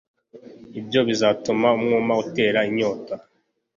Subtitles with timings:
[0.79, 3.13] ibyo bizatuma umwuma utera inyota